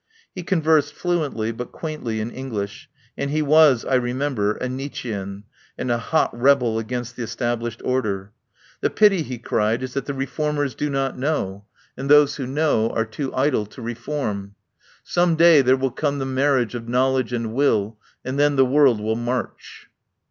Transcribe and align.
He 0.33 0.41
conversed 0.41 0.95
fluently, 0.95 1.51
but 1.51 1.71
quaintly 1.71 2.19
in 2.19 2.31
English, 2.31 2.89
and 3.15 3.29
he 3.29 3.43
was, 3.43 3.85
I 3.85 3.93
remember, 3.93 4.53
a 4.55 4.67
Nietzschean, 4.67 5.43
and 5.77 5.91
a 5.91 5.99
hot 5.99 6.35
rebel 6.35 6.79
against 6.79 7.15
the 7.15 7.21
established 7.21 7.83
order. 7.85 8.31
"The 8.79 8.89
pity," 8.89 9.21
he 9.21 9.37
cried, 9.37 9.83
"is 9.83 9.93
that 9.93 10.07
the 10.07 10.15
reformers 10.15 10.73
do 10.73 10.89
not 10.89 11.19
know, 11.19 11.65
and 11.95 12.09
those 12.09 12.37
who 12.37 12.45
7 12.45 12.55
6 12.55 12.55
TELLS 12.59 12.73
OF 12.73 12.79
A 12.79 12.81
MIDSUMMER 12.81 12.95
NIGHT 12.95 12.95
know 12.95 12.99
are 12.99 13.05
too 13.05 13.35
idle 13.35 13.65
to 13.67 13.81
reform. 13.83 14.55
Some 15.03 15.35
day 15.35 15.61
there 15.61 15.77
will 15.77 15.91
come 15.91 16.17
the 16.17 16.25
marriage 16.25 16.73
of 16.73 16.87
knowledge 16.89 17.31
and 17.31 17.53
will, 17.53 17.99
and 18.25 18.39
then 18.39 18.55
the 18.55 18.65
world 18.65 18.99
will 18.99 19.15
march." 19.15 19.87